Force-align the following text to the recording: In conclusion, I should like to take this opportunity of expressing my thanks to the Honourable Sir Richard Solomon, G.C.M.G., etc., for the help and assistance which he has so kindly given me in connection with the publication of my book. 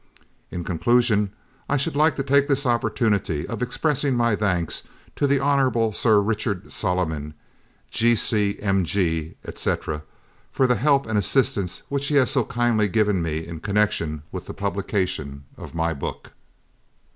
In 0.49 0.63
conclusion, 0.63 1.31
I 1.69 1.77
should 1.77 1.95
like 1.95 2.15
to 2.15 2.23
take 2.23 2.47
this 2.47 2.65
opportunity 2.65 3.47
of 3.47 3.61
expressing 3.61 4.15
my 4.15 4.35
thanks 4.35 4.81
to 5.15 5.27
the 5.27 5.39
Honourable 5.39 5.91
Sir 5.93 6.19
Richard 6.19 6.71
Solomon, 6.71 7.35
G.C.M.G., 7.91 9.35
etc., 9.45 10.01
for 10.51 10.65
the 10.65 10.73
help 10.77 11.05
and 11.05 11.19
assistance 11.19 11.83
which 11.87 12.07
he 12.07 12.15
has 12.15 12.31
so 12.31 12.45
kindly 12.45 12.87
given 12.87 13.21
me 13.21 13.45
in 13.45 13.59
connection 13.59 14.23
with 14.31 14.47
the 14.47 14.55
publication 14.55 15.43
of 15.55 15.75
my 15.75 15.93
book. 15.93 16.31